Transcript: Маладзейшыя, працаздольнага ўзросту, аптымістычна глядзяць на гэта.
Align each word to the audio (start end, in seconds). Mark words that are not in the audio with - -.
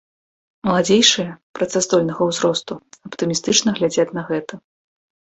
Маладзейшыя, 0.67 1.35
працаздольнага 1.59 2.21
ўзросту, 2.31 2.73
аптымістычна 3.13 3.69
глядзяць 3.81 4.11
на 4.21 4.29
гэта. 4.35 4.53